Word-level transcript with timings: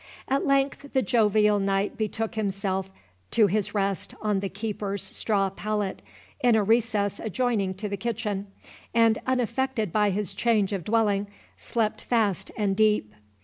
At 0.27 0.47
length 0.47 0.93
the 0.93 1.03
jovial 1.03 1.59
knight 1.59 1.95
betook 1.95 2.33
himself 2.33 2.89
to 3.29 3.45
his 3.45 3.75
rest 3.75 4.15
on 4.19 4.39
the 4.39 4.49
keeper's 4.49 5.03
straw 5.03 5.51
pallet, 5.51 6.01
in 6.39 6.55
a 6.55 6.63
recess 6.63 7.19
adjoining 7.19 7.75
to 7.75 7.87
the 7.87 7.97
kitchen, 7.97 8.47
and, 8.95 9.21
unaffected 9.27 9.91
by 9.91 10.09
his 10.09 10.33
change 10.33 10.73
of 10.73 10.83
dwelling, 10.85 11.27
slept 11.55 12.01
fast 12.01 12.49
and 12.57 12.75
deep. 12.75 13.13